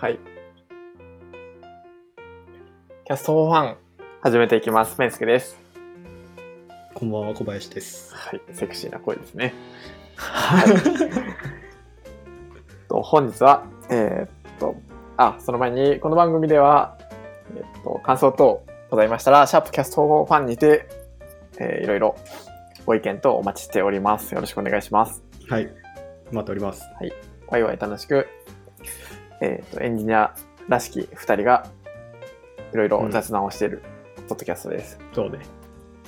[0.00, 0.18] はい。
[3.04, 3.76] キャストファン、
[4.22, 4.98] 始めていきます。
[4.98, 5.58] メンスケです。
[6.94, 8.14] こんばんは、小林です。
[8.14, 8.40] はい。
[8.50, 9.52] セクシーな声ですね。
[10.16, 10.68] はい。
[12.88, 14.74] と本日は、えーっと、
[15.18, 16.96] あ、その前に、この番組では、
[17.54, 20.88] えーっと、感想等ございましたら、シャープキャストファンにて、
[21.58, 22.16] えーいろいろ
[22.86, 24.34] ご意見とお待ちしております。
[24.34, 25.22] よろしくお願いします。
[25.50, 25.70] はい。
[26.32, 26.88] 待っております。
[27.48, 28.28] ワイワイ楽しく、
[29.40, 30.34] えーっと、エンジニア
[30.68, 31.66] らしき二人が、
[32.72, 33.82] いろいろ雑談をしている、
[34.28, 34.98] ポッドキャストです。
[35.12, 35.38] そうね。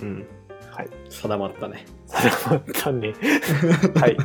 [0.02, 0.26] うん。
[0.70, 0.88] はい。
[1.08, 1.84] 定まったね。
[2.06, 3.14] 定まったね。
[4.00, 4.16] はい。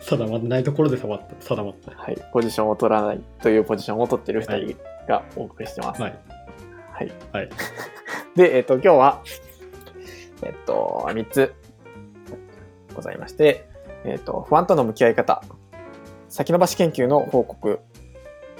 [0.00, 1.34] 定まってないところで定まった。
[1.40, 1.92] 定まった。
[1.92, 2.18] はい。
[2.32, 4.76] ポジションを取らないというポジションを取っている二人
[5.08, 6.02] がお送りしてます。
[6.02, 6.18] はい。
[6.92, 7.12] はい。
[7.32, 7.50] はい。
[8.36, 9.22] で、えっ、と、今日は、
[10.42, 11.54] えっ、と、3つ
[12.94, 13.66] ございまして、
[14.04, 15.42] えっ、と、不安との向き合い方、
[16.28, 17.80] 先延ばし研究の報告、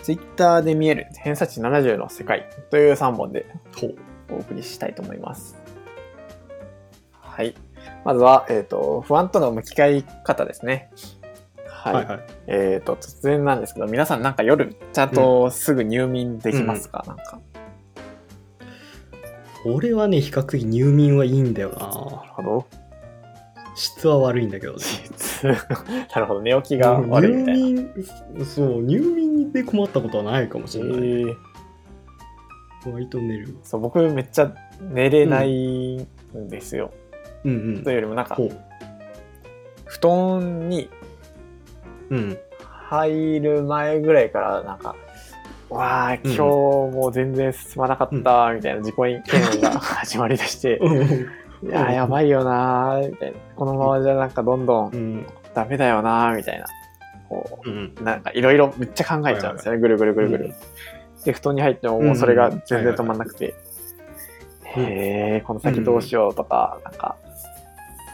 [0.02, 3.46] Twitter で見える偏差値70の世界という3本で。
[4.30, 5.56] お送りしたいと思います。
[7.12, 7.54] はい。
[8.04, 10.90] まずは、えっ、と、不安との向き合い方ですね。
[11.66, 11.94] はい。
[11.94, 12.20] はいはい。
[12.46, 17.40] えっ、と、突然なんですけど、皆さんなんか夜、ちゃんとすぐ入眠できますか、なんか。
[19.64, 21.88] 俺はね、比較的入眠はいいんだよなるな。
[21.88, 22.66] ほど。
[23.74, 24.78] 質は悪いんだけどね。
[24.78, 25.50] 実
[26.14, 27.66] なるほど、寝起きが悪いみたいな。
[27.68, 27.92] 入
[28.34, 31.00] 眠、そう、入眠で困ったことはないかもしえれない。
[31.00, 31.36] ー
[32.92, 33.56] 割と寝る。
[33.62, 36.06] そう僕めっちゃ寝れないん
[36.48, 36.90] ですよ。
[37.44, 38.36] うんというよりもなんか。
[39.84, 40.88] 布団に
[42.10, 42.38] うん。
[42.88, 44.94] 入る前ぐらいからなんか
[45.70, 50.78] わあ今日もう全然進まなかったみたいな自己嫌悪が始まりだして、
[51.62, 53.38] いやーやばいよなーみたいな。
[53.54, 55.16] このままじゃなんかどんどうん。
[55.18, 55.26] ん。
[55.54, 56.66] ダメだよなーみたいな。
[57.28, 60.54] こうなんかいろいろめっちゃ考えちゃうんですよね、ぐるぐるぐるぐる。
[61.24, 63.54] で布団に入ってももうそれが全然止まんなくて、
[64.76, 64.82] うん。
[64.82, 67.16] へえこの先どうしようとか、なんか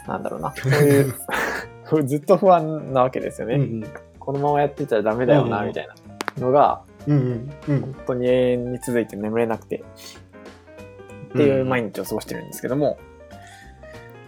[0.07, 0.55] なんだろうな。
[0.55, 3.85] そういう ずっと不安なわけですよね、うん
[4.19, 5.95] このままやってたらダメだよなうんみたいな
[6.39, 7.81] のがうんうん。
[7.81, 9.83] 本当に永遠に続いて眠れなくて。
[11.29, 12.99] っていう毎日を過ごしてるんですけども、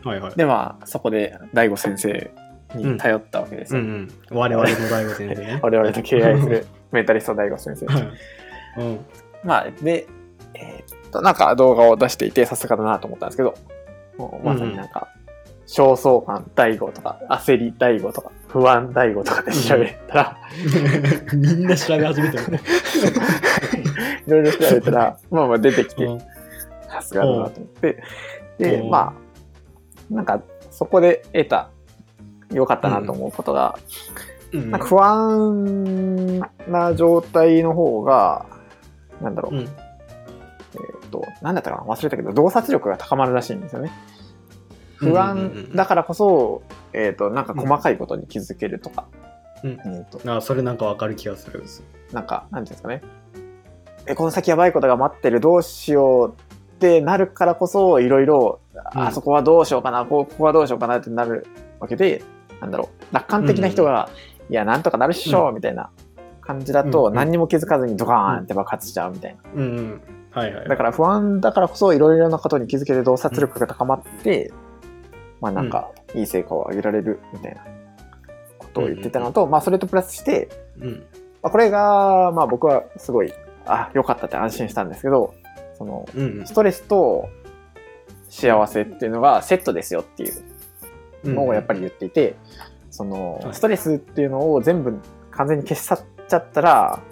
[0.04, 0.34] はいはい。
[0.34, 2.30] ではそこで大悟先生
[2.74, 3.86] に頼ったわけですよ、うん
[4.30, 4.38] うん。
[4.38, 5.60] 我々の大悟先生ね。
[5.62, 8.08] 我々と敬愛するメンタリスト大悟先生はい。
[8.78, 9.00] うん。
[9.44, 10.06] まあで
[10.54, 13.54] えーっとなんか動画を出していてさすがだなと思ったんですけど
[14.16, 15.08] もうまさになんか、
[15.66, 20.38] 焦燥感大悟とか焦り大悟とか不安大悟とかで調べたら、
[21.32, 22.60] みんな調べ始めてるね。
[24.26, 26.20] いろいろ調べたらまあまあ出てきてうん
[26.88, 28.02] さすがだなと思って、
[28.58, 29.12] で、うんまあ、
[30.10, 31.70] なんか、そこで得た、
[32.52, 33.78] 良かったなと思うことが、
[34.52, 34.70] うん。
[34.70, 38.46] なんか不安な状態の方が、
[39.20, 39.62] なんだろう、うん。
[39.62, 43.92] えっ、と、なんだったかな忘れたけど、洞察力が高まるらしいんですよね。
[44.96, 45.40] 不安う
[45.72, 49.06] んだからこそ、えっ、と、なんか細かいことに気づけるとか、
[49.62, 49.70] うん。
[49.72, 51.62] えっ、と、あそれなんかわかる気がする。
[52.12, 53.02] なんか、なんていうんですかね。
[54.06, 56.34] え、この先やばいことが待ってる、どうしよう
[56.74, 61.46] ってなるからこそ、いろいろ、うんあそこはどうしようかな、こここはどうしようかなってなる
[61.78, 62.22] わけで、
[62.60, 64.08] なんだろう、楽観的な人が、
[64.48, 65.90] いや、なんとかなるっしょ、みたいな
[66.40, 69.62] 感じだと、何にも気づかずにドカーンって爆発しちゃうみたいな。
[70.32, 70.68] はいはい。
[70.68, 74.52] だから不安だからこそ、いろいろなことに気づける洞察力が高まって、
[75.40, 77.62] まあなんか、いい成果を上げられるみたいな
[78.58, 80.48] ことを言ってたのと、まあそれとプラスして、
[80.80, 80.90] うん。
[81.42, 83.32] まあ、これが、まあ僕はすごい、
[83.66, 85.34] あ、良かったって安心したんですけど、
[85.74, 86.46] その、うん。
[86.46, 87.28] ストレスと
[88.30, 90.42] 幸せっていうのがセットですよっていう
[91.24, 91.34] うん。
[91.34, 92.36] のをやっぱり言っていて、
[92.90, 94.98] そのは、いストレスっていうのを全部
[95.32, 97.02] 完全に消し去っちゃったら、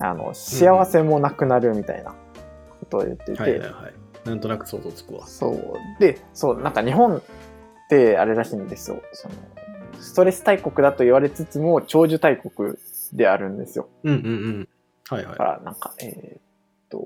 [0.00, 2.14] あの、幸せもなくなるみたいな
[2.80, 4.28] ことを言っていて、はいはいはい。
[4.28, 5.26] なんとなく想像つくわ。
[5.26, 5.74] そう。
[6.00, 7.22] で、そう、なんか日本っ
[7.88, 9.00] てあれらしいんですよ。
[9.12, 9.34] その、
[10.00, 12.74] ストレス大国だと言われつつも、長寿大国
[13.12, 13.88] であるんですよ。
[14.04, 14.30] うんうんう
[14.60, 14.68] ん。
[15.08, 16.40] はいはだから、なんか、えーっ
[16.90, 16.98] と、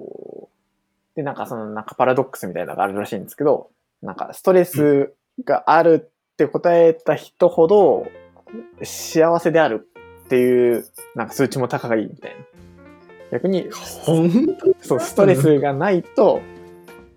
[1.16, 3.70] で、なんかその、なんかパラドックスみたいなのがあるらしいんですけど、
[4.02, 5.12] なんかストレス
[5.44, 8.06] があるって答えた人ほど、
[8.82, 9.88] 幸せである
[10.24, 12.36] っていう、なんか数値も高いみたいな。
[13.32, 13.70] 逆に、い。
[13.70, 14.30] ほん
[14.80, 16.40] そう、ストレスがないと、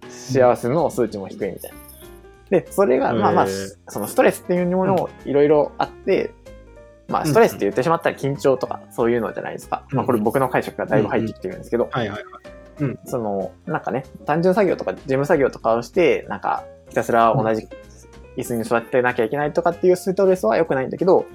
[0.09, 1.77] 幸せの数値も低いみたいな。
[2.49, 3.47] で、それが、まあまあ
[3.87, 6.31] そのストレスっていうものもいろいろあって、
[7.07, 9.85] まあ、ストレスって言ってしまったら緊張とか、そういうのじゃないですか。
[9.91, 12.54] まあ、これ僕の解釈がだいぶ入ってきてるんですけど、はいはいはい。
[13.05, 17.67] その、なんかね、単純作業とか事務作業とかをして、なんか、ひたすら同じ
[18.37, 21.25] 椅子に座ってなきゃいけないとかっていうストレスは良くないんだけど、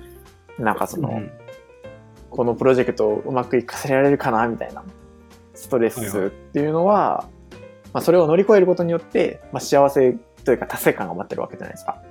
[0.58, 1.30] なんかその、うん
[2.30, 4.84] このプロジェクトをうまくいかせられるかなみたいな
[5.54, 7.28] ストレスっていうのは、
[7.92, 12.02] まあ、それを乗り越えることによって、まあ、幸せというか達成感が待ってるわけじゃないですか。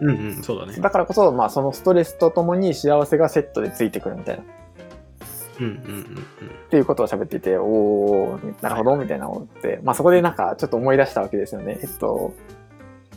[0.00, 0.78] うんうん、そうだね。
[0.78, 4.44] だからこそ、まあ、そのストレスとともに幸せがセットでついてくるみたいな。
[5.56, 6.24] っうんうんうん
[6.70, 11.78] ていうことを喋っていて、おー、なるほど、みたいな思って、まあ、そこでなんかちょっと思い出したわけですよね。
[11.80, 12.34] えっと、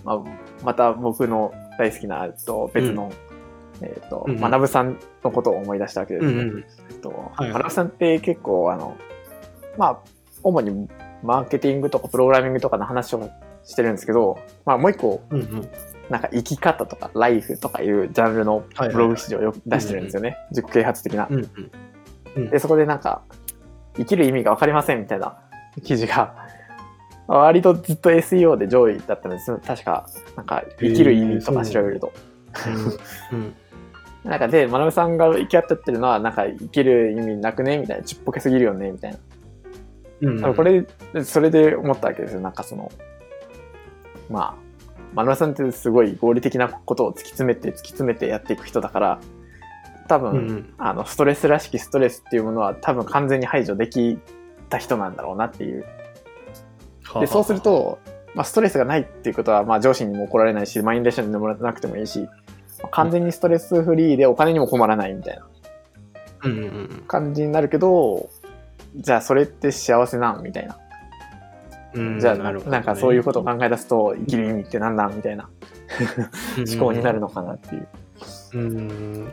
[0.04, 0.20] まあ、
[0.64, 3.12] また僕の大好きな、えっと、別の、
[3.82, 6.32] えっと、うんうん学さんのことを思い出したわけですね。
[6.32, 6.40] うん。
[6.40, 6.66] うんうん。
[6.90, 8.98] えっと、はいさんって結構、あの、
[9.78, 10.00] まあ、
[10.44, 10.88] 主に
[11.24, 13.30] マーケティングとかプログラミングとかの話を
[13.64, 15.70] してるんですけど、まあ、もう一個、うんうん。
[16.10, 20.38] なんか生き方とかライフとかいうジャンルのブログ記事をよく出してるんですよね。
[20.50, 21.28] 自己啓発的な。
[21.30, 21.72] うんうん。
[22.36, 23.22] で、そこでなんか、
[23.98, 25.38] 生きる意味がわかりませんみたいな
[25.84, 26.36] 記事が、
[27.28, 29.58] 割とずっと SEO で上位だったんです。
[29.58, 32.12] 確か、なんか、生きる意味とか調べると。
[33.32, 33.56] うん
[34.24, 39.18] なんかで、まなぶさんが行き当たってるのは、なんか、生きる意味なくねみたいな、ちっぽけすぎるよねみたいな。
[40.22, 40.42] うん。
[40.42, 42.42] 多分これ、それで思ったわけですよ。
[42.42, 42.92] なんかその、
[44.30, 44.70] まあ、
[45.14, 49.20] マナさんってすごい合理的なことを突き詰めて突き詰めてやっていく人だから、
[50.10, 50.74] 多分、うんうん。
[50.78, 54.18] あの、ストレスらしきストレスっていうものは多分完全に排除でき
[54.68, 55.86] た人なんだろうなっていう。
[57.20, 58.00] で、そうする、と、
[58.36, 65.46] まあ、ストレスがないっていうことは、まあ、上司にも怒られないし、満員電車に乗らなくてもいいし、まあ完全にストレスフリーでお金にも困らないみたいな
[67.08, 68.30] 感じになるけど、
[68.96, 70.78] じゃあそれって幸せなんみたいな。
[71.94, 72.20] うん。
[72.20, 75.50] じゃあな,、るほどねんかそういうことを考え出すと生きる意味って何なんみたいな
[76.58, 77.88] 思考になるのかなっていう。
[78.54, 79.32] うん。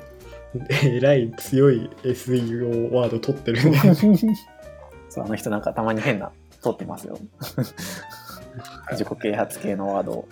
[0.83, 3.79] えらい強い SEO ワード取ってるね。
[5.09, 6.31] そうあの人なんかたまに変な
[6.61, 7.19] 通ってますよ。
[8.93, 10.29] 自己啓発系のワードを。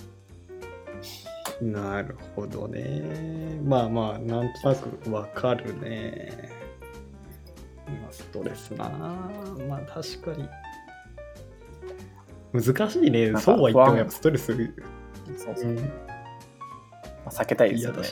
[1.63, 3.61] なるほどね。
[3.65, 6.51] まあまあ、なんとなくわかるね。
[7.87, 8.89] まあ、ストレスな。
[9.69, 10.49] まあ確かに。
[12.53, 13.33] 難しいね。
[13.39, 15.83] そうは言ってもやっぱストレス、そうそううんま
[17.27, 17.93] あ、避けたいですよ。
[17.93, 18.03] ね。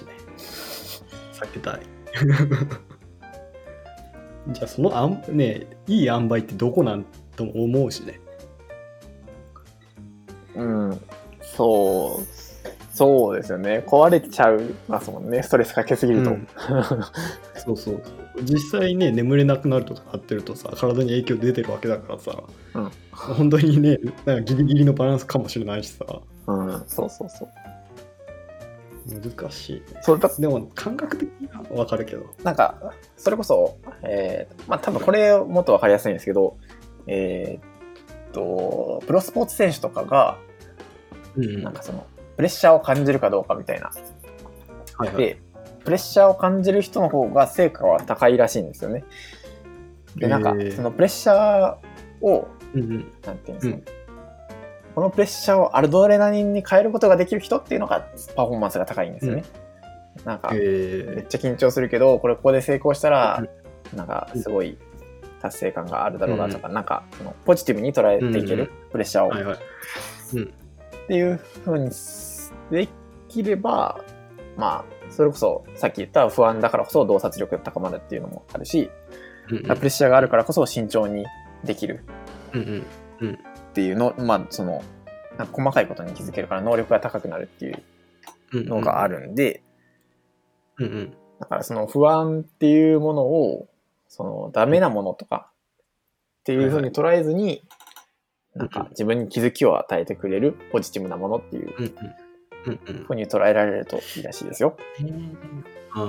[1.32, 2.01] 避けたい。
[4.49, 7.05] じゃあそのあん、ね、いい塩梅ってどこなん
[7.37, 8.20] とも思うしね。
[10.55, 11.00] うん。
[11.41, 12.25] そう。
[12.94, 13.82] そうですよね。
[13.87, 15.43] 壊れちゃうますもんね。
[15.43, 16.31] ストレスかけすぎると。
[16.31, 16.47] うん
[17.56, 18.03] そうそう。
[18.43, 22.43] 実際ね、眠れなくなるとかってるとさ、体に影響出てるわけだからさ、
[22.75, 26.05] うん本当にね、なんかギリギリのバランスかもしれないしさ、
[26.47, 26.85] うん。
[26.87, 27.49] そうそうそう。
[29.06, 30.00] 難しいね。
[30.02, 32.25] そうだでも感覚的にはわかるけど。
[32.43, 36.56] なんか、それこそ、えー、まあ多分これもっとわかりやすいんですけど、
[37.06, 40.38] えーっと、プロスポーツ選手とかが、
[41.37, 42.06] うんなんかその、
[42.37, 43.90] プレッシャーを感じるかどうかみたいな。
[44.99, 45.16] はいはい。
[45.16, 45.40] で、
[45.84, 49.05] プレッシャーを感じる人の方が成果は高いらしいんですよね。
[50.16, 53.82] で、なんかそのプレッシャーを、うんうんなんていうんですかね、
[54.94, 58.06] このプレッシャーをアドレナリンに変えることができる人っていうのが
[58.37, 59.44] パフォーマンスが高いんですよね。
[60.25, 63.43] なんか、めっえちゃ緊張するけど、これここで成功したら、
[63.94, 64.79] なんかすごい
[65.41, 69.56] 達成感があるだろうなとか、なんかそのポジティブに捉えていける、うんプレッシャーを、ー、はいはい。
[69.56, 71.91] っていう風に
[72.71, 72.89] で
[73.29, 74.00] きれば、
[74.56, 78.91] まあ、それこそさっき言った不安だからこそ洞察力が高まるっていうのもあるし、
[79.50, 79.62] うんうん。
[79.62, 81.25] プレッシャーがあるからこそ慎重に
[81.65, 82.05] できる。
[82.53, 82.87] うん。
[83.20, 83.39] うん
[83.72, 84.84] っていうの、まあ、その、
[85.50, 87.82] 細かいことに気づけるから能力が高くなるっていう
[88.52, 89.62] うんのがあるんで、
[90.76, 91.14] うんうん。
[91.41, 93.69] だからその不安っていうものを、
[94.08, 95.50] そのダメなものとか
[96.41, 97.62] っていうふうに捉えずに、
[98.55, 101.72] なんか自分に気づきを与えてくれるポジティブなものっていう
[103.06, 104.76] ふうに捉えられるといいらしいですよ。
[105.94, 106.02] あ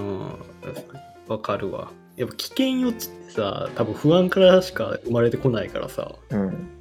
[1.29, 1.91] あ、わかるわ。
[2.17, 6.73] やっぱ危険予知ってさ、多分不安からしか生まれてこないからさ、うん。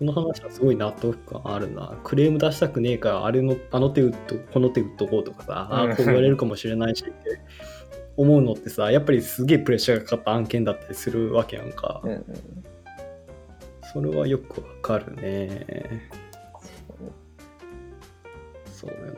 [0.00, 1.94] その話はすごい納得感あるな。
[2.02, 7.42] クレーム出したくねえから、あれの、あの手打っと、この手打っとこうとかさ、あうんあ、こう言われるかもしれないしって
[8.16, 12.00] 思うのってさ、やっぱりすげえプレッシャーがかかった案件だったりするわけやんか。
[12.02, 12.24] うんうん
[13.92, 16.08] それはよくわかるね。
[18.72, 19.12] そうやな。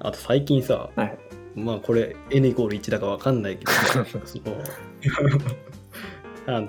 [0.00, 1.16] あと最近さ、はい
[1.54, 4.04] まあこれ N イコール1だかわかんないけど、その
[6.56, 6.68] あの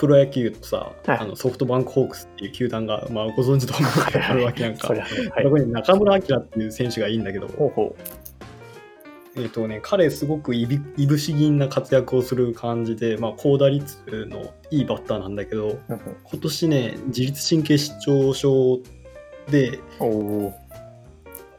[0.00, 4.86] プロ野球とさ、はいあのソフトバンクホークスっていう球団が、まあ、ご存知と思うけどあるわけやんか。
[4.86, 7.94] それははいに中村晃っていう選手がいいんだけど、ほうほ
[9.36, 13.98] えっ、とね、彼すごくいびいぶし銀な活躍をする感じで、まあ、高打率
[14.30, 15.80] のいいバッターなんだけど、う。
[16.24, 18.80] 今年ね、自律神経失調症
[19.50, 19.80] で、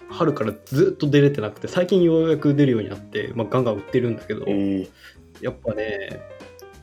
[0.09, 4.45] 春からずっと出れてなくて、最近ようやく出るようになって、まあ、ガンガン売ってるんだけど、ー。
[4.47, 4.89] えー
[5.41, 6.21] やっぱね、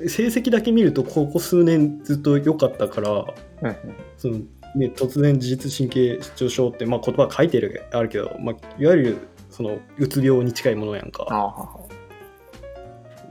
[0.06, 3.76] 成績だけ見ると、ここ数年ずっと良かったから、うん
[4.16, 4.38] その
[4.76, 9.18] ね、突然自律神経失調症って、まあ、言葉書いてるあるけど、まあ、いわゆる
[9.50, 11.80] そのうつ病に近いものやんあか。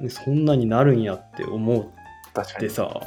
[0.09, 1.85] そんなになるんやって思っ。
[2.59, 3.01] てさ、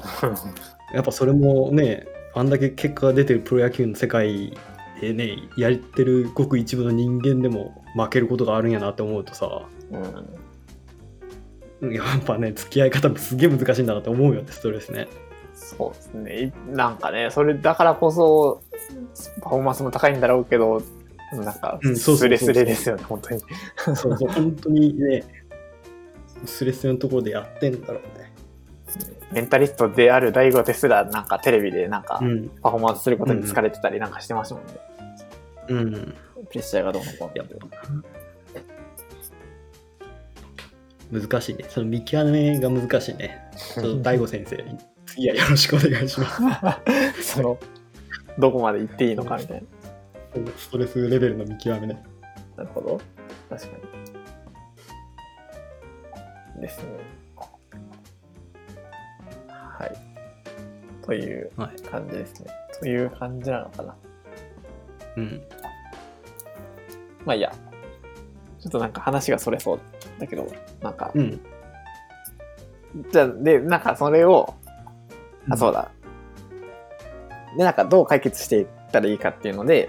[0.92, 4.56] やっぱそれもね、あんだけ結果が出てるプロ野球の世界
[5.00, 10.28] でね、やってるごく一部の人間でも負けることがあるんやなって思うとさ、うん、
[11.82, 15.08] やっぱね、付き合い方もすげえ難しいんだなって思うよね、ストレスね。
[15.54, 16.52] そうですね。
[16.68, 18.60] なんかね、それだからこそ、
[19.42, 20.82] パフォーマンスも高いんだろうけど、
[21.32, 23.40] なんかスレスレですよね、本当に。
[23.76, 25.24] そうそう、本当にね、
[26.44, 28.32] スレスレのところでやってんだろうね。
[29.32, 32.48] メンタリストである大悟ですら、なんかテレビでなんかうん。
[32.62, 34.72] パフォーマンスすることに疲れてたりなんかしてましたもんね。
[35.68, 35.92] うん。
[36.48, 37.54] プレッシャーがどうのこうのって。
[41.10, 41.64] 難しいね。
[41.68, 43.50] その見極めが難しいね。
[43.74, 44.64] ちょっと大悟先生、
[45.06, 46.26] 次はよろしくお願いしま
[47.20, 47.22] す。
[47.34, 47.58] その、
[48.38, 49.66] どこまで行っていいのかみたいな。
[50.56, 52.02] ストレスレベルの見極めね。
[52.56, 53.00] なるほど。
[53.48, 53.76] 確か
[56.56, 56.60] に。
[56.60, 56.88] ですね。
[59.48, 59.96] はい。
[61.04, 61.82] というはい。
[61.82, 62.50] 感じですね。
[62.78, 63.96] という感じなのかな。
[65.16, 65.42] うん。
[67.24, 67.52] まあいいや。
[68.60, 69.80] ちょっとなんか話がそれそう
[70.18, 70.46] だけど、
[70.82, 71.40] なんか、うん。
[73.10, 74.54] じゃあ、で、なんかそれを、
[75.48, 75.90] あ、そうだ。
[77.56, 79.88] で、なんかどう解決していったらいいかっていうので、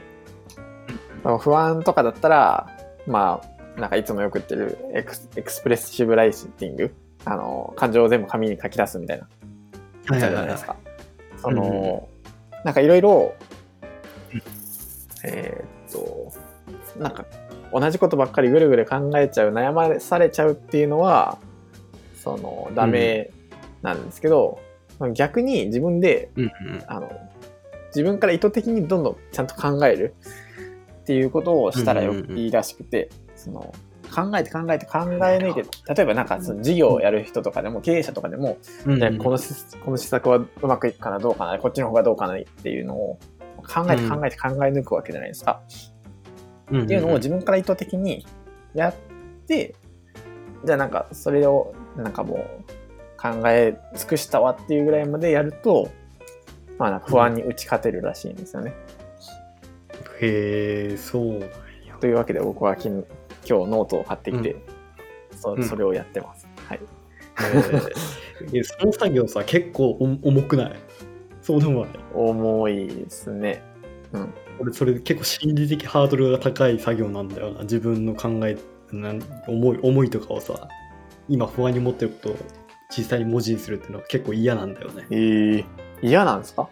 [1.23, 2.67] まあ不安とかだったら、
[3.07, 3.41] ま
[3.77, 6.93] あ、なんかいつもよく言ってるエクスエクスプレッシブライティング、
[7.25, 9.27] あの、感情を全部紙に書き出すみたいな、
[10.07, 10.75] はじゃないですか。
[11.37, 12.09] そうんうんの、
[12.63, 13.33] なんかいろいろ
[14.33, 14.41] うん、
[15.23, 16.31] えーっと、
[16.99, 17.25] なんか
[17.73, 21.37] 同じことばっかりぐるぐる考えちゃう、悩まされちゃうっていうのは、
[22.15, 23.31] その、ダメ
[23.81, 24.59] なんですけど、
[25.13, 26.51] 逆に自分でうんうん。
[26.87, 27.11] あの、
[27.87, 30.15] 自分から意図的にどんどんちゃんと考える
[31.01, 33.73] っていうことをしたらようんうんうんいいらしくて、その、
[34.13, 35.63] 考えて考えて考え抜いて、
[35.93, 43.17] 例えばなんかその事業をやる人とかでも、経営者とかでも、うんこの施この施策はうまくいくかな、どうかな、こっちの方がどうかなっていうのを
[43.57, 45.61] 考えて考えて考え抜くわけじゃないですか。
[45.85, 45.90] うん
[46.71, 48.25] っていうのを自分から意図的に
[48.73, 48.95] やっ
[49.47, 49.75] て、
[50.65, 52.41] じゃあなんかそれをなんかもう
[53.21, 55.89] 考え尽くしたわっていうぐらいまでやると、
[56.77, 58.73] まあ不安に打ち勝てるらしいんですよね。
[60.21, 61.47] へえ、そうなんや。
[61.99, 63.03] というわけで僕は今日
[63.49, 64.55] ノートを買ってきて、
[65.35, 66.47] そうんそれをやってます。
[66.67, 66.79] はい。
[67.39, 70.75] えーその作業さ、結構お重くない？
[71.41, 71.89] そうでもない。
[72.13, 73.61] 重いですね。
[74.13, 74.33] うん。
[74.61, 77.61] 俺、それ結構心理的ハードルが高い作業なんだよな。
[77.63, 78.57] 自分の考え、
[78.91, 80.67] なん思い思いとかをさ、
[81.27, 82.35] 今不安に思ってることを
[82.95, 85.05] 実際に文字にするっていうのは結構嫌なんだよね。
[85.11, 85.65] えー、
[86.03, 86.69] 嫌なんですか？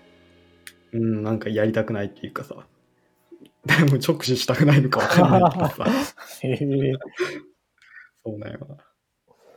[0.91, 2.55] うん、なんかやりたくないっていうかさ。
[3.65, 5.85] でも直視したくないのかわかんないけどさ。
[6.43, 6.93] へ え
[8.25, 8.77] そうだよな。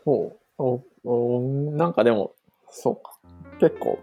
[0.04, 1.72] そうおお。
[1.72, 2.34] なんかでも、
[2.70, 3.18] そうか。
[3.60, 3.98] 結構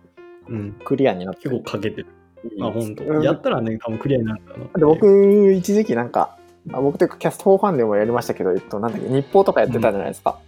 [0.48, 2.08] うん、クリアになって結構かけてる。
[2.44, 3.04] いいあ、本当。
[3.04, 6.38] うんやったらね、多分クリアになるんだろう僕、一時期なんか、
[6.72, 10.40] あ僕というかキャスト4ファンでもやりましたけど、えっと、なんだっけ、日報とかやってたじゃないですか。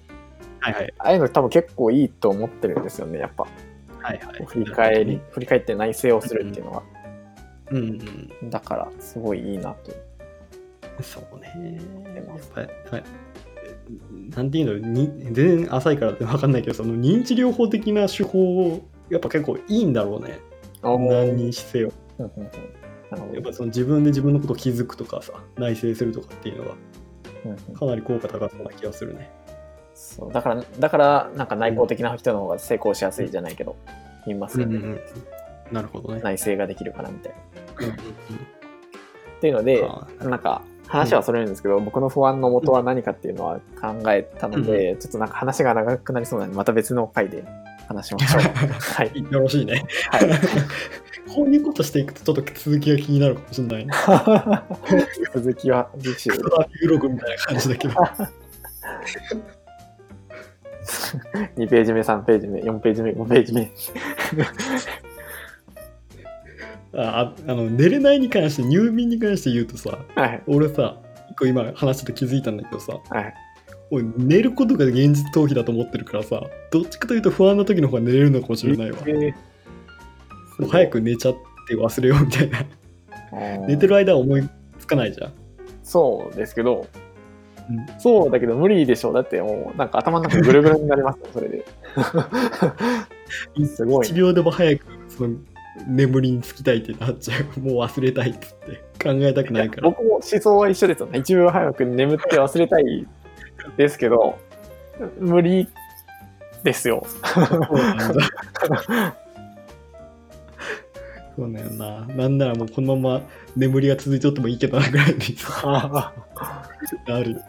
[0.60, 0.94] はいはい。
[1.00, 3.46] ああいうの多分結構いいと思ってるんですよね、やっぱ。
[4.00, 4.46] はいはい。
[4.46, 6.84] 振り返り、振り返って内省をするっていうのが。
[7.72, 7.78] うん
[8.42, 8.50] うん。
[8.50, 9.92] だから、すごいいいなと。
[11.02, 11.82] そうね。
[12.16, 13.04] やっぱり、はい
[14.30, 20.40] なんていうのに、全然浅いからって分かんないけど、その認知療法的な手法、やっぱ結構いいんだろうね。
[20.84, 21.92] 何にせよ。
[22.20, 26.76] やっぱその自分で自分のことを気づくとかさ、内省するとかっていうのが
[27.46, 29.30] うんうんかなり効果高そうな気がするね。
[29.94, 33.76] そうだから、だから、なんか内向的な人の方が成功しやすいじゃないけど、
[34.26, 35.00] 言いますよね。
[35.72, 36.22] なるほどね。
[36.22, 37.34] 内省ができるからみたい
[37.80, 37.88] な。
[37.88, 47.44] うんうんっていうので、あなんか、話はそれるんですけど、僕の不安の元は何かっていうのは考えたので、ちょっとなんか話が長くなりそうなので、また別の回で
[47.94, 48.42] 話しましょう。
[48.96, 49.12] はい。
[49.16, 49.86] うんよろしいね。
[50.10, 50.30] はい。
[51.34, 53.94] こういうことしていくとちょっと続きが気になるかもしれないね。
[55.34, 56.32] 続きは次週。
[56.32, 56.42] ク
[56.88, 57.94] ログみたいな感じだけど。
[61.56, 63.72] 2ページ目、3ページ目、4ページ目、5ページ目。
[66.94, 70.44] ああの寝れないに関して入眠に関して言うとさはい。
[70.48, 70.98] 俺さ
[71.30, 73.34] 一個今話してて気づいたんだけどさはい。
[73.92, 79.34] 俺寝ることが現実逃避だと思ってるからさどっちかというと不安な時の方が寝れるのかもしれないわえー
[80.60, 81.36] もう早く寝ちゃっ
[81.68, 82.66] て忘れようみたいな
[83.68, 85.34] 寝てる間は思いつかないじゃん
[85.84, 86.88] そうですけど、
[88.00, 89.12] そうだけど無理でしょ。
[89.12, 91.66] だってもう、なんか頭の中ぐるぐるになりますよ、それで。
[93.68, 95.36] すごい1秒でも早くその
[95.88, 97.60] 眠りにつきたいってなっちゃう。
[97.60, 99.90] もう忘れたいっつって考えたくないから。
[99.90, 101.20] 僕も思想は一緒ですよね。
[101.20, 103.06] 一秒早く眠って忘れたい
[103.78, 104.38] ですけど、
[105.20, 105.68] 無理
[106.64, 107.06] ですよ。
[111.36, 112.06] そうなんよな。
[112.08, 113.22] なんならもうこのまま
[113.56, 116.14] 眠りが続いちゃってもいいけどなぐらいにさ
[117.08, 117.42] なる。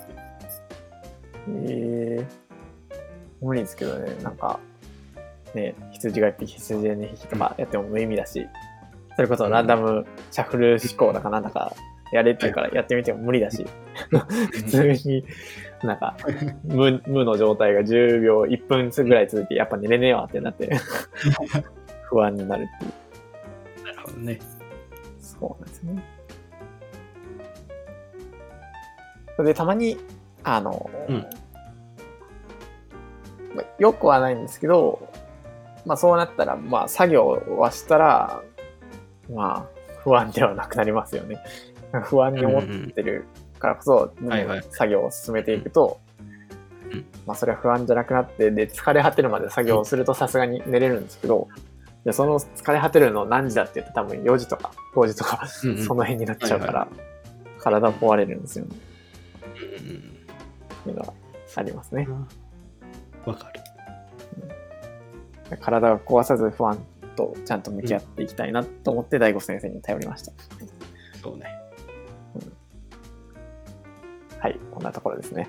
[1.66, 2.26] えー、
[3.44, 4.60] 無理ですけどね、なんか、
[5.54, 8.46] ね、羊が1匹、羊が2匹とかやっても無意味だし、
[9.16, 11.74] それこそランダムシャッフル思考だかなんだか
[12.12, 13.66] やれって言うからやってみても無理だし、
[14.52, 15.24] 普通に
[15.82, 16.16] なんか
[16.64, 20.70] 無無の状態が10秒、1分ぐらい続いて、やっぱ寝れねえわってなって、
[22.08, 23.84] 不安になるっていう。
[23.84, 24.38] なるほどね。
[25.20, 26.02] そうなんですね。
[29.36, 29.98] それでたまに、
[30.44, 31.26] あの、うん
[33.54, 35.08] まあよくはないんですけど、
[35.84, 38.42] まあそうなったら、まあ作業はしたら、
[39.30, 41.38] まあ不安ではなくなりますよね。
[42.04, 42.62] 不安に思っ
[42.92, 43.26] てる
[43.62, 46.00] からこそ、はいはい作業を進めていくと、
[46.90, 51.48] うんまあそれは不安じゃなくなって、で、疲れ果てるまで作業をするとさすがに寝れるんですけど、
[52.04, 56.88] でその疲れ果てるの何時だって言ったら多分4時とか5時とか その辺になっちゃうから、は
[57.58, 58.76] 体壊れるんですよね。
[59.44, 60.12] うん
[60.80, 61.12] っていうのが
[61.54, 62.06] ありますね。
[62.08, 62.28] うん
[63.24, 63.60] わかる。
[65.60, 66.78] 体を壊さず不安
[67.14, 70.32] とちゃんと向き合っていきたいなと思って大悟先生に頼りました。
[71.22, 71.61] そうね。
[74.42, 75.48] はい、こんなところですね。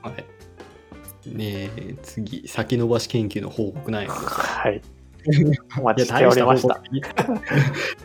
[0.00, 0.14] はい。
[1.28, 4.40] ねえ、次、先延ばし研究の報告なんやけどさ。
[4.40, 4.80] はい。
[5.28, 6.80] おい待や、ちしておりました。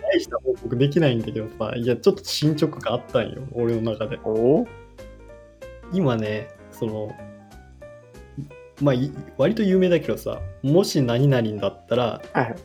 [0.01, 4.19] 大した報告できないんだけどさ、いや、ちょっと進捗があったんよ、俺の中で。
[5.93, 7.15] 今ね、その、
[8.81, 12.55] まあ、い割と有名だけどさ、もし何々だったらはい。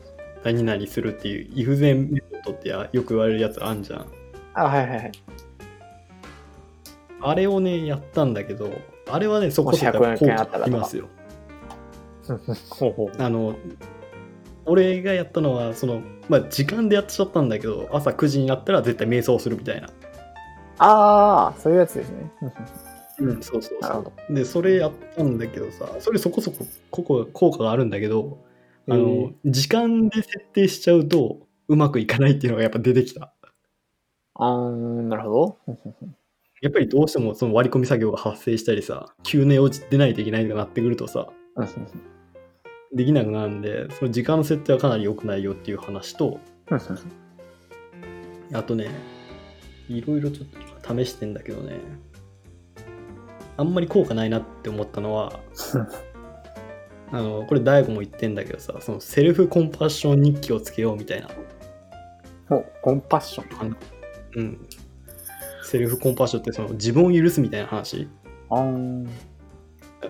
[0.43, 4.05] 何々するっていう、イフゼンメソッドってやよく言われるやつあんじゃん。
[4.53, 5.11] あ、はいはいはい。
[7.21, 8.71] あれをね、やったんだけど、
[9.09, 11.07] あれはね、そこそこもし100効果ありますよ。
[13.17, 13.55] あの、
[14.65, 19.89] 俺がやったのは、その、まあ、時間でやっちゃったんだけど、朝9時になったら絶対瞑想するみたいな。
[20.77, 22.31] ああ、そういうやつですね。
[23.19, 24.33] うん、そうそうそう。
[24.33, 28.39] で、それやったんだけどさ、それそこそこここ効果があるんだけど、
[28.87, 33.33] あへの、時間で設定しちゃうと、うまくいかないっていうのがやっぱ出てきた。
[34.35, 35.75] あー、なるほど。
[36.61, 41.27] やっぱりどうしてもその割り込み作業が発生したりさ、急寝落ち出ないといけないとかなってくるとさ、
[42.93, 46.39] できなくなるんで、その時間の設定はかなり良くないよっていう話と、
[48.53, 48.89] あとね、
[49.89, 50.47] いろいろちょっ
[50.81, 51.79] と試してんだけどね、
[53.57, 55.39] あんまり効果ないなって思ったのは、
[57.11, 61.29] あの、これ大悟も言ってんだけどさ、そのセルフコンパッション日記をつけようみたいな。
[62.49, 63.61] おコンパッション。
[63.61, 63.75] あの
[64.35, 64.67] うん。
[65.71, 68.09] セルフコンパッションってその自分を許すみたいな話。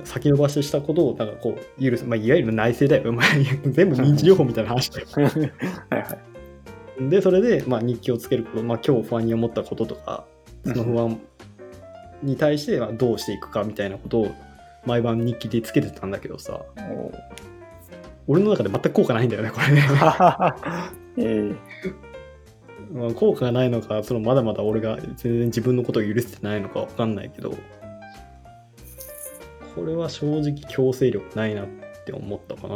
[0.03, 2.03] 先延ばししたことをなんかこう許す。
[2.03, 3.13] まあ、いわゆる内政だよ。
[3.13, 3.25] まあ、
[3.69, 5.07] 全部認知療法みたいな話だよ。
[5.13, 6.17] はいは
[6.99, 7.09] い。
[7.09, 10.25] で、それで、まあ、日記をつけること、まあ、今日不安に思ったこととか、
[10.65, 11.19] その不安
[12.23, 14.31] に対してまあどうしていくかみたいなことを
[14.87, 17.11] 毎晩日記でつけてたんだけどさ、お
[18.27, 19.83] 俺の中で全く効果ないんだよね、これね。
[21.17, 22.10] ええ
[22.93, 27.51] まあ効果がないのか、そのまだまだ俺が全然自分のことを許せてないのかわかんないけど、
[29.75, 31.67] これは正直強制力ないなっ
[32.05, 32.75] て思ったかな。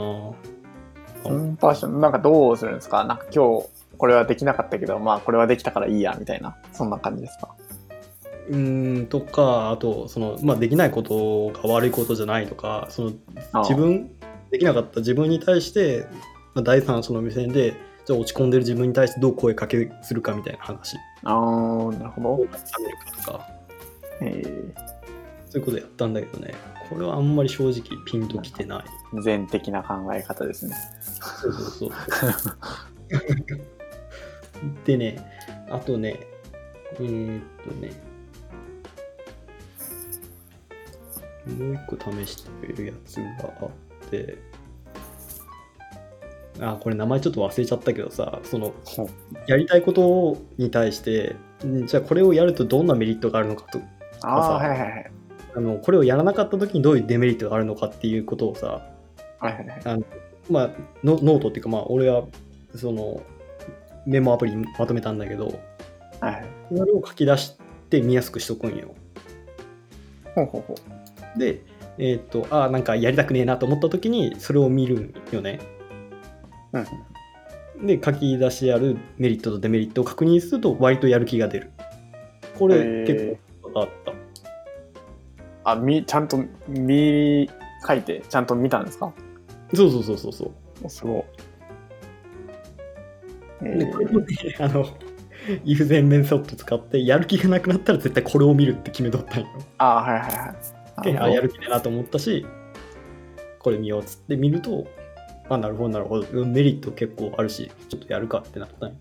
[1.23, 3.04] コンパッション、なんかどうするんですか？
[3.04, 6.56] なんか今日これはできなかったけど、まあこれはできたからいいや、みたいな。
[6.71, 7.56] そんな感じですか？
[8.47, 13.12] うーんとか、あと、その、まあ、できないことが悪いことじゃないとか、その
[13.63, 14.12] 自分、
[14.51, 16.06] できなかった自分に対して、
[16.54, 17.73] まあ、第三者の目線で、
[18.05, 20.97] じゃあ落ち込んでる自分に対してどう声かけするかみたいな話。
[21.23, 22.37] あー、なるほど。
[22.37, 22.59] どうるか
[23.23, 23.49] とか、
[24.21, 24.43] え
[25.49, 26.53] そういうことやったんだけどね、
[26.89, 28.83] これはあんまり正直ピンときてない。
[29.15, 30.75] ー、全的な考え方ですね。
[31.11, 31.91] そうそうそう。
[34.85, 35.17] でね、
[35.69, 36.19] あとね、
[36.93, 37.91] えー、っとね、
[41.57, 43.23] もう一個試してるやつが
[43.61, 44.37] あって、
[46.59, 48.73] あ、これ名前ちょっと忘れちゃったけどさ、その、
[49.47, 53.79] やりたいことに対して、んじゃあこれをやるとどんなメリットがあるのかと、
[54.21, 55.11] ああ、はいはいはい。
[55.57, 58.85] あのこれをやらなかった時にどういうデメリットがあるのかっていうことをさ、
[59.39, 60.05] はいはいはい。
[60.49, 60.69] まあ、
[61.03, 62.23] ノノートっていうか、まあ、俺は、
[62.75, 63.21] その、
[64.05, 65.47] メモアプリにまとめたんだけど、
[66.19, 66.45] はいはい。
[66.75, 67.57] それを書き出し
[67.89, 68.93] て見やすくしとくんよ。
[70.35, 70.75] ほうほうほ
[71.35, 71.39] う。
[71.39, 71.61] で、
[71.97, 75.59] えっ、と、ああ、なんかやりたくねえなと思った時に、それを見るよね。
[77.79, 77.88] うん。
[77.88, 81.71] で、書き出してあるメリットとデメリットを確認すると、割とやる気が出る。
[82.57, 84.13] これ、結構あった。
[85.71, 87.49] あ、み、ちゃんと見、
[87.88, 89.11] 書いて、ちゃんと見たんですか？
[89.73, 90.51] そうそうそうそうそう。
[90.83, 91.23] おすごい。
[93.63, 94.25] えで、これもね、
[94.59, 94.85] あの、
[95.65, 99.47] if 全面セット使って、やる気がなくなったら絶対これを見るって決めとったんよ。
[99.77, 100.55] あはいはいは
[101.09, 101.13] い。
[101.13, 102.45] で、あ、やる気だなと思ったし、
[103.59, 104.88] これ見ようっつって見ると、
[105.49, 106.45] あ、なるほど、なるほど。
[106.45, 108.95] メリット結構あるし、ちょっとやるかってなったんや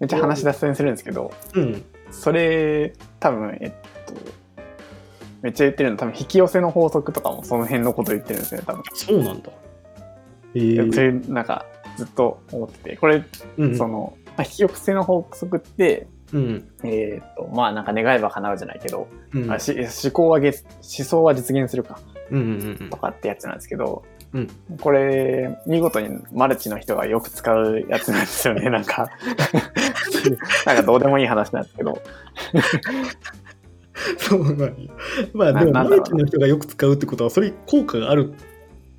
[0.00, 1.62] めっちゃ話脱線するんですけど、な。
[1.62, 1.84] うん。
[2.10, 3.70] それ、多分、えっ
[4.06, 4.14] と、
[5.42, 8.82] めっちゃ言ってるの、多分引き寄せの法則とかもその辺のこと言ってるんですね、多分。
[8.94, 9.50] そうなんだ。
[10.54, 11.66] えいやそー、れ、なんか、
[11.96, 13.22] ずっと思ってて、これ、
[13.56, 13.76] うん。
[13.76, 16.68] その、まあ、引き寄せの法則って、うん。
[16.82, 19.52] えっと、まあなんか願えば叶うじゃないけど、うん。
[19.52, 24.02] あし思考はげ思想は実現するかうんうんうんとかってやつなんですけど、
[24.34, 24.48] うん。
[24.80, 29.08] これ見事にマルチの人がよく使うやつなんですよね なんか。
[30.66, 32.02] なんかどうでもいい話なんですけど。
[34.18, 34.74] そうなんや。
[35.32, 38.34] まあでも、マルチの人がよく使うってことは、それに効果がある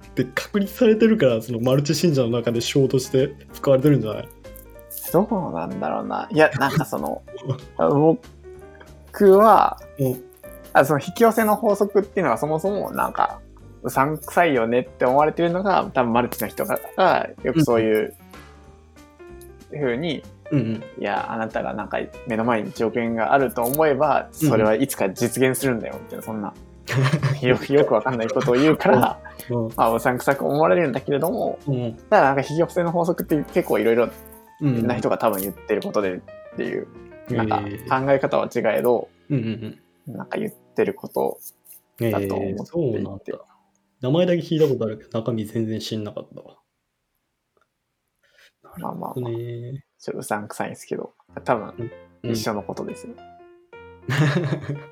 [0.08, 4.30] って確立されてるから、そのマルチ信者の中で章として使われてるんじゃない？
[5.12, 6.28] どうなんだろうな。
[6.32, 7.22] いやなんかその
[7.78, 10.24] 僕はうん。
[10.74, 13.40] あその引き寄せの法則っていうのがそもそもなんか
[13.86, 18.16] うさんくさいよねって思われてるのが多分マルチの人ががよくそういう
[19.72, 20.84] ふうにうんうん。
[21.00, 26.54] いや、あなたがなんか目の前に1億円があると思えば、それはいつか実現するんだよ、みたいな、そんな、
[27.42, 29.20] よく、よくわかんないことを言うから、
[29.50, 29.68] うん。
[29.76, 31.94] まあ、おさんくさく思われるんだけれども、うん。
[32.10, 34.10] ただなんか引き寄せの法則って結構いろいろ
[34.62, 36.20] な人が多分言ってることでっ
[36.58, 36.88] ていう、
[37.32, 40.16] なんかえー考え方は違えど、うんうんうん。
[40.16, 41.40] なんか言ってること、
[42.00, 42.62] えだと思っていて。
[42.62, 43.55] ー、そうなんだ。
[44.02, 46.58] 名前だけ聞いたことあるけど、中身全然知んなかったわ。
[48.78, 51.92] まあまあまあ、ねちょっとうさんくさいんですけど、多分
[52.24, 53.14] うん一緒のことですよ。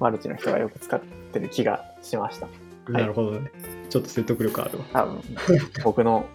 [0.00, 1.00] マルチの人がよく使っ
[1.32, 2.48] てる気がしました。
[2.88, 3.50] なるほどね。
[3.88, 4.84] ちょっと説得力あるわ。
[4.92, 5.22] 多分
[5.84, 6.26] 僕の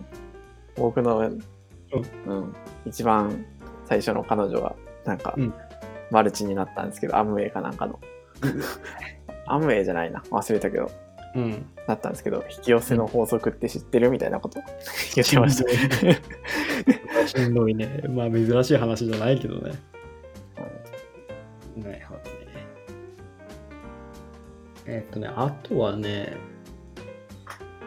[0.75, 3.45] 僕の、うん一番
[3.85, 5.53] 最初の彼女はなんか、うん
[6.11, 7.97] マルチになったんですけどアムウェイかなんかの
[9.53, 10.91] アムウェイじゃないな忘れたけど
[11.35, 11.65] うん。
[11.87, 14.59] なったんですけど引き寄せの法則って知ってるみたいなこと？
[15.15, 18.03] 言ってましたしんどいね。
[18.09, 19.71] まあ珍しい話じゃないけどね。
[21.77, 22.21] なるほどね。
[24.85, 26.35] えっとね、あとはね、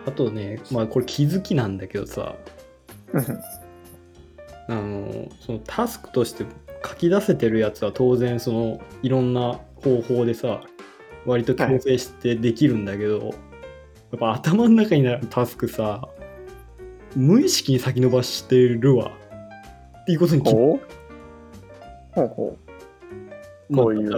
[0.06, 2.36] あとね、まあこれ気づきなんだけどさ、
[4.68, 6.46] あの、そのタスクとして
[6.86, 10.62] 書き出せてるやつは当然そのいろんな方法でさ、
[11.26, 16.08] 割と強制してできるんだけど、やっぱ頭の中になるタスクさ、
[17.16, 19.12] 無意識に先延ばしてるわ。
[20.02, 20.80] っていうことに気ほう？
[22.12, 22.58] ほうほ
[23.70, 24.12] まあこういう。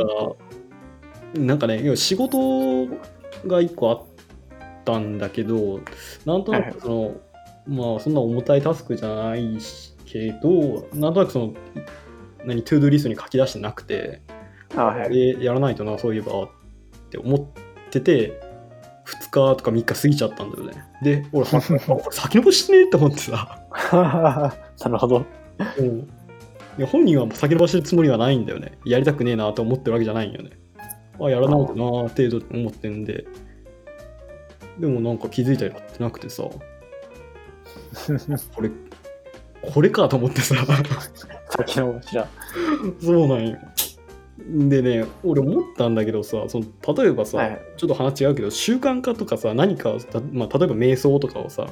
[1.40, 2.86] なんかね、要は仕事
[3.46, 4.02] が一個あっ
[4.84, 5.80] たんだけど、
[6.24, 7.14] なんとなくその、
[7.66, 11.54] まあそんな重たいタスクじゃないしけど、なんとなくその、
[12.44, 14.22] 何、トゥードゥリストに書き出してなくて、
[14.74, 15.10] うあはい。
[15.10, 16.42] で、やらないとな、そういえば。
[16.44, 16.50] っ
[17.10, 18.40] て思ってて、
[19.06, 20.84] 2日とか3日過ぎちゃったんだよね。
[21.02, 21.46] で、俺、
[22.10, 24.52] 先延ばしねえって思ってさ、 な
[24.88, 25.26] るほど
[25.78, 26.08] うん
[26.78, 28.78] いや本人は先延ばしてるつもりはないんだよね。
[28.84, 30.50] やりたくねえなと思ってるわけじゃないんよね。
[31.18, 33.24] あ、やらないとなー程度思ってんで。
[34.78, 36.42] でもなんか気づいたらやってなくてさ、
[38.54, 38.70] これ、
[39.62, 40.54] これかと思ってさ、
[41.48, 42.28] 先の知ら
[43.00, 43.56] そうなんよ。
[44.38, 49.96] でね、俺思ったんだけどさ、その例えばさ、はいちょっと話違うけど、習慣化とかさ、何か
[50.33, 51.66] まあ、例えば瞑想とかをさ、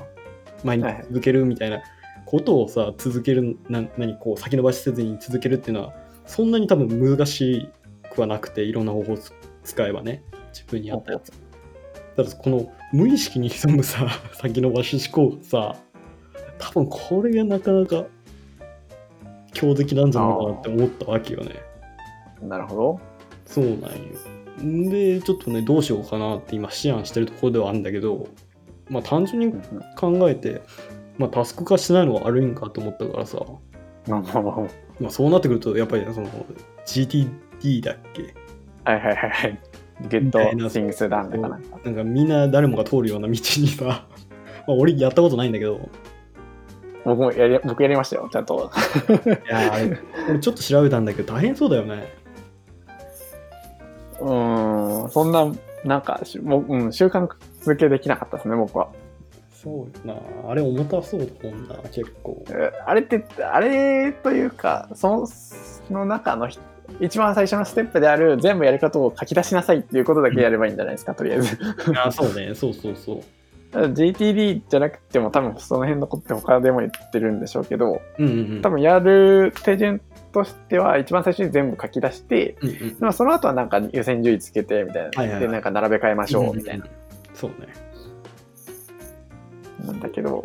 [0.65, 1.83] 毎日続けるみたいな
[2.25, 5.95] ことをさ、続ける、な何こう先延ばしせずに続けるっていうのは、
[6.27, 7.69] そんなに多分難し
[8.15, 9.33] くはなくて、いろんな方法をつ
[9.65, 10.23] 使えばね、
[10.53, 11.33] 自分に合ったやつ。
[12.17, 15.77] ただこの無意識に潜むさ、 先延ばし思考がさ、
[16.59, 18.07] 多分これがなかなか
[19.53, 21.74] 強敵なんじゃないかなって思ったわけよね。
[22.45, 23.01] なるほど。
[23.47, 23.89] そうなんよ。
[24.63, 28.29] んで、ちょっとね、どうしようかなって今思案してるところではあるんだけど、
[28.89, 29.53] まあ単純に
[29.97, 30.63] 考えて、
[31.19, 33.39] まあタスク化してないのが悪いんかと思ったからさ、
[34.09, 34.23] ま
[35.07, 36.29] あそうなってくると、やっぱりその
[36.87, 38.35] GTD だっけ？
[38.85, 39.59] はいはいはいはい。
[40.09, 41.79] ゲットシングスダウンとかなんか。
[41.85, 44.07] なんかみんな誰もが通るような道にさ、 まあ
[44.69, 45.89] 俺やったことないんだけど、
[47.05, 48.71] 僕もやり僕やりましたよちゃんと。
[49.27, 49.73] いや
[50.29, 52.24] 俺ちょっと調べたんだけど大変そうだよね。
[54.21, 55.53] うーん、そんな、
[55.85, 57.29] なんかし、もううん、習慣
[57.61, 58.89] 続けできなかったですね、僕は。
[59.53, 60.51] そうやな。
[60.51, 62.45] あれ重たそうだもんな、結構。
[62.51, 66.59] えあれって、あれというか、その、その中のひ
[67.01, 71.59] 一番最初のステップである全部やることを書き出しなさいっていうことだけやればいいんじゃないですか、とりあえず。
[71.97, 72.55] あ、そうね。
[72.55, 73.21] そうそうそう。
[73.73, 78.63] GTD じゃなくても多分その辺のことって他でも言ってるんでしょうけど、うんうんうん。
[78.63, 80.01] 多分やる手順
[80.35, 86.87] としては一番最初に全部書き出して、うんうんでもその後はなんか優先順位つけてみたいな、はいはいはいでなんか並べ替えましょうみたいな、。
[87.33, 87.69] そうね。
[89.87, 90.45] なんだけど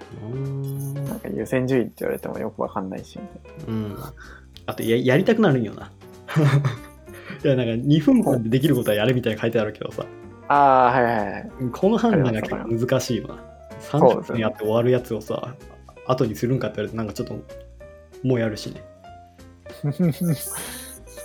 [1.06, 3.18] なんか優先順位って言われてもよくわかんないし
[3.68, 3.98] うん。
[4.66, 5.92] あとや、やりたくなるんよな。
[7.44, 10.06] いや、なんか2分間でできることはやるみたいな書いてあるけどさ、
[10.50, 13.36] ああはいはいはいこの判断が結構難しいよな。
[13.82, 15.56] 30そうですよね分やって終わるやつをさ、
[16.06, 17.36] 後にするんかって言われて、なんかちょっと、
[18.24, 18.84] もうやるしね。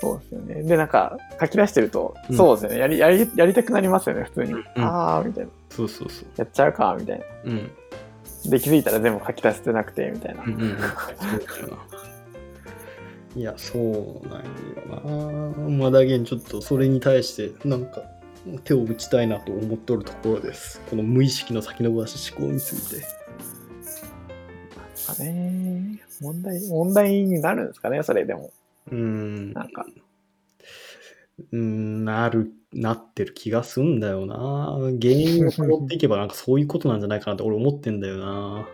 [0.01, 6.27] そうですよねでなんか書き出してると、うんそうですよねやりやりやりたくなりますよね普通に、んああみたいなそうそうそう。
[6.37, 7.71] やっちゃうかみたいなうん。
[8.51, 10.69] で気づいたら全部書き出してなくてみたいな、うんうんうん。
[10.69, 10.75] そ
[11.67, 11.79] うな。
[13.37, 13.79] いや、そ
[14.25, 15.87] うなんよな。
[15.87, 18.03] まだげんちょっとそれに対して、なんか、
[18.63, 20.81] 手を打ちたいなと思っとるところです。
[20.89, 23.05] この無意識の先延ばし思考について。
[25.05, 28.51] かね問題問題になるんですかねそれでも
[28.91, 29.53] うーん。
[29.53, 29.87] なんか
[31.53, 34.77] うーん、なる、なってる気がすんだよな。
[35.01, 38.69] 原因を辿っていけばなんかそういうことなんじゃないかなって俺思ってんだよな。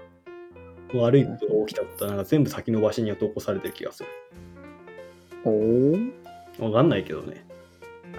[0.93, 4.09] 悪いことが起きたことはなんか全部先延ばしに落とされてる気がする。
[5.45, 5.51] お
[6.63, 7.45] おわかんないけどね。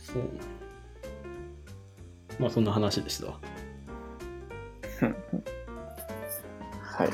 [0.00, 0.22] そう。
[2.40, 3.38] まあそんな話でしたわ。
[6.92, 7.08] はい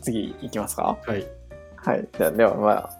[0.00, 0.98] 次いきますか？
[1.06, 1.26] はい。
[1.76, 2.90] はいじゃあではまあ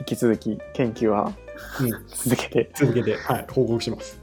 [0.00, 1.32] 引き続き研究は
[1.80, 4.20] うん、続けて続けて、はい、報告します。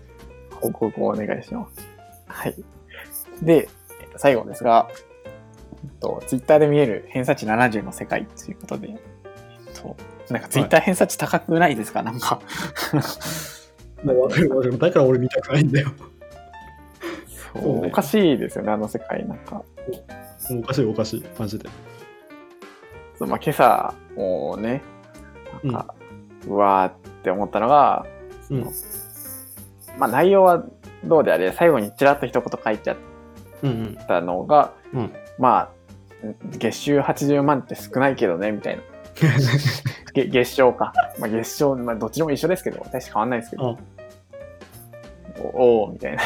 [0.52, 1.88] 報告をお願いします。
[2.28, 2.56] はい。
[3.41, 3.69] で、
[4.02, 4.89] えっと最後ですが、
[5.84, 8.97] えっと、ツイッターで見える偏差値70の世界ということで、えっ
[9.82, 9.95] と、
[10.30, 12.41] なんかツイッター偏差値高くないですか、なんか。
[14.04, 14.78] わかるわかる。
[14.78, 15.91] だから俺見たくないんだよ。
[17.54, 19.26] そうねおかしいですよね、あの世界。
[19.26, 19.63] なんか、
[20.59, 21.25] おかしいおかしい。
[21.37, 21.69] マジで。
[23.17, 24.81] そうまあ、今朝もね、
[25.63, 25.95] なんか、
[26.47, 28.05] うわーって思ったのが、
[28.47, 28.73] そのうん
[29.99, 30.63] まあ内容は
[31.03, 32.97] どうであれ、最後にちらっと一言書いちゃっ
[33.63, 34.99] うんたのが、うん。
[35.01, 35.13] うん。
[35.37, 35.69] まあ、
[36.57, 38.83] 月収80万って少ないけどね、みたいな。
[40.13, 40.93] げ月賞か。
[41.19, 43.77] まあ、月賞、まあ、どっちでも一緒ですけど、大して変わんないですけど、あ、
[45.53, 46.21] おおーみたいな。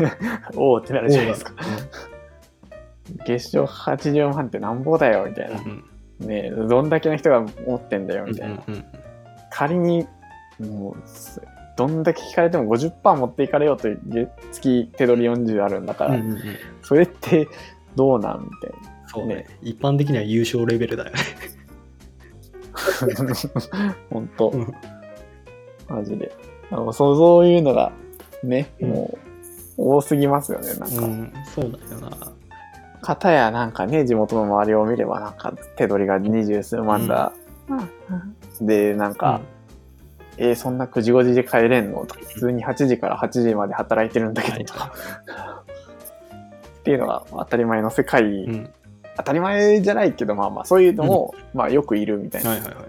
[0.56, 1.52] おおってなるじゃないですか。
[1.52, 2.17] う
[3.26, 5.60] 月賞80万ってなんぼだよ、みたいな。
[5.60, 5.84] ん。
[6.20, 8.62] ねえどんだけの人が持ってんだよ、みたいな。
[9.50, 10.06] 仮に、
[10.58, 11.40] もう、す
[11.76, 16.18] どんだけ聞かれても50%持っていかれようと月月手取り40あるんだから、
[16.82, 17.48] それって
[17.94, 18.98] どうなんみたいな。
[19.06, 21.18] そうねね一般的には優勝レベルだよね。
[24.10, 24.74] 本当、うん
[25.88, 26.32] マジで。
[26.70, 27.92] あのそうそういうのが
[28.42, 29.18] ね、うんも
[29.78, 30.74] う多すぎますよね。
[30.74, 32.32] なんか、うん、そうだよな。
[33.08, 37.32] 片やなんかね、地元の周りを見ればなんか手取りが二十数万だ。
[38.60, 39.40] で、なんか、
[40.36, 44.92] えーそんな9時5時で帰れんのとか、普通に8時から8時まで働いてるんだけどとか。
[46.80, 48.70] っていうのが当たり前の世界、うん。
[49.16, 52.84] 当たり前じゃないけど、まあまあそういうのも、まあよくいるみたいなはいはいはい。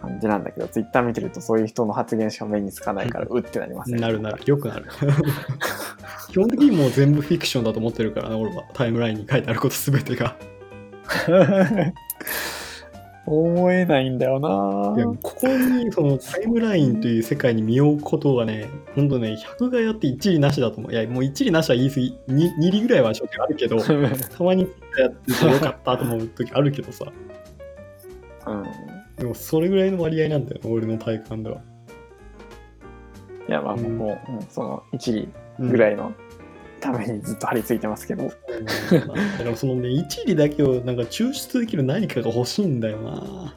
[0.00, 3.98] 感じなんだけど、ツイッター見てるとそういう人の発言しか目につかないから、うってなりますね。
[3.98, 4.40] なるなる。
[4.46, 4.86] よくなる。
[6.34, 8.64] 基本的にもう全部フィクションだと思ってるからね、俺は。
[8.74, 10.36] タイムラインに書いてあることすべてが。
[13.24, 14.34] 思えないんだよい
[15.00, 20.92] やなここにそのタイムラインという世界に身を置くことがね、ほんとね、100がやって一理なしだと思う。
[20.92, 23.78] いや、もう一理なしは言い過ぎ、に2理ぐらいは正直あるけど、
[24.36, 24.68] たまに
[24.98, 27.04] やっててよかったと思う時あるけどさ、
[28.48, 28.64] うん。
[29.18, 31.60] でもそれぐらいの割合なんだよ、俺の体感では。
[33.48, 35.28] いや、まあうんもう、うんその1理
[35.60, 36.12] うんぐらいの
[36.84, 38.34] ためにずっと張り付いてますけど、うんだ
[39.38, 43.54] からそのね、一理だけをなんか抽出できる何かが欲しいんだよな。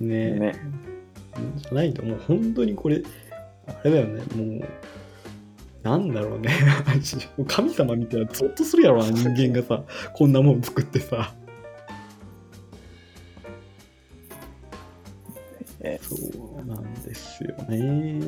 [0.00, 0.38] ねえ。
[0.38, 0.54] ね。
[1.56, 3.02] じゃないと、もう本当にこれ、
[3.66, 4.68] あれだよね、もう、
[5.82, 6.50] なんだろうね。
[7.46, 11.34] 神様みたいな、ゾッとするやろな、人間がさ、こんなもん作ってさ。
[15.80, 18.18] えそうなんですよね。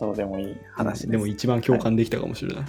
[0.00, 1.10] どうでもいい話です。
[1.10, 2.64] でも一番共感できたかもしれない。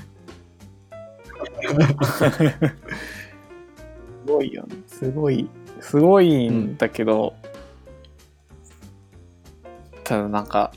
[4.26, 4.76] どごいよね。
[4.88, 7.34] すごい、すごいんだけど、
[10.04, 10.74] ただなんか、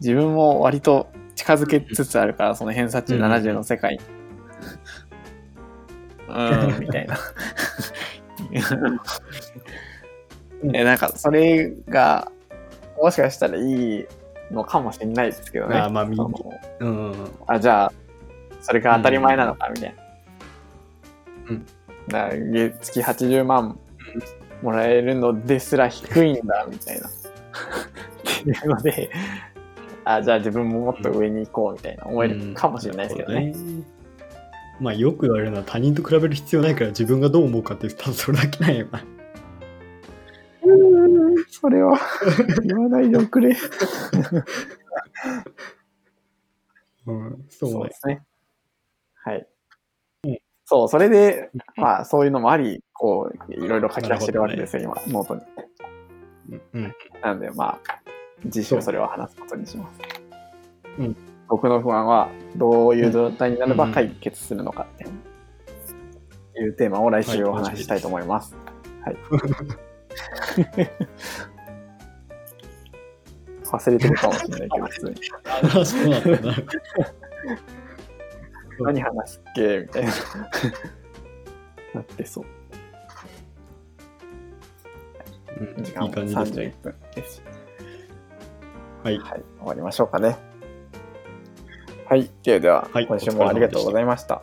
[0.00, 4.00] 自分も割と近づけつつあるから、その偏差値70の世界に。
[6.28, 6.32] う
[6.78, 7.16] ん、みたいな。
[10.74, 12.30] え、なんか、それが、
[13.00, 14.06] もしかしたらいい
[14.50, 15.78] のかもしれないですけどね。
[15.78, 17.14] あまあうん。
[17.46, 17.92] あ、じゃあ、
[18.60, 20.02] それが当たり前なのか、みたいな。
[21.50, 21.66] うん。
[22.08, 23.78] だ月月80万
[24.62, 27.08] もらえるのですら低いんだ、みたいな。
[27.08, 27.12] っ
[28.44, 29.10] ていうので、
[30.04, 33.52] あ、じゃあ自分ももっと上に行こう、みたいな思えるかもしれないですけどね。
[33.54, 34.00] そうね
[34.80, 39.04] まあよく言われるのは他人と比べる必要ないから自分がどう思うかってただそれだけなんやな。
[41.60, 41.98] それは
[42.64, 43.54] 言わないでおくれ。
[47.06, 47.94] うん、そうねそうで。
[47.94, 48.22] すね。
[49.14, 49.46] はい。
[50.24, 55.42] うんそう、それで、まあ、そういうのもあり、こう、いろいろ書き出してるわけですよ、今、ノートに。
[56.74, 56.94] うん。
[57.22, 58.00] なんで、まあ、
[58.48, 60.00] 次週それを話すことにします。
[60.98, 61.16] うん
[61.48, 65.04] 僕の不安は、どういう状態になればうん解決するのかって
[66.60, 68.54] いうテーマを来週お話ししたいと思います。
[69.04, 69.16] はい。
[73.64, 75.16] 忘れてるかもしれないけど、普通に。
[75.44, 76.56] あそうなんだな。
[78.80, 80.12] 何話すっけみたいな。
[81.94, 82.44] なってそう。
[85.60, 86.74] うん時間もいい感じです31ね。
[86.82, 87.42] 分です。
[89.04, 89.18] はい。
[89.18, 90.36] はい、終わりましょうかね。
[92.06, 94.42] はい、ではでは、はい今週もありがとうございました。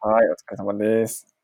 [0.00, 1.35] はい、お疲れ様です。